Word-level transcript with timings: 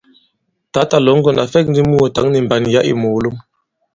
Tǎtà 0.73 0.97
Lɔ̌ŋgon 1.05 1.41
à 1.43 1.45
fɛ̂k 1.51 1.65
ndi 1.69 1.81
mùùtǎŋ 1.89 2.25
nì 2.31 2.39
mbàn 2.45 2.63
yǎ 2.73 2.81
ì 2.91 2.93
mòòlom. 3.01 3.35